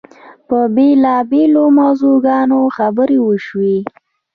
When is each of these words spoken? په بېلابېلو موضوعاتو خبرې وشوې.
په 0.47 0.57
بېلابېلو 0.75 1.63
موضوعاتو 1.79 2.59
خبرې 2.77 3.19
وشوې. 3.23 3.77